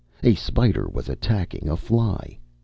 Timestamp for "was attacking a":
0.89-1.77